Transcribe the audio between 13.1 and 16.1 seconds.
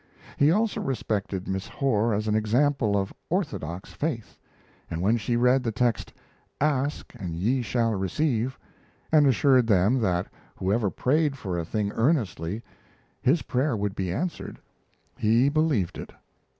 his prayer would be answered, he believed